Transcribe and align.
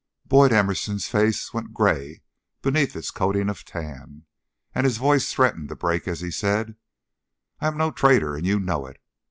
Boyd 0.25 0.51
Emerson's 0.51 1.07
face 1.07 1.53
went 1.53 1.75
gray 1.75 2.23
beneath 2.63 2.95
its 2.95 3.11
coating 3.11 3.49
of 3.49 3.63
tan, 3.63 4.25
and 4.73 4.83
his 4.85 4.97
voice 4.97 5.31
threatened 5.31 5.69
to 5.69 5.75
break 5.75 6.07
as 6.07 6.21
he 6.21 6.31
said: 6.31 6.75
"I 7.59 7.67
am 7.67 7.77
no 7.77 7.91
traitor, 7.91 8.35
and 8.35 8.43
you 8.43 8.59
know 8.59 8.87
it. 8.87 8.99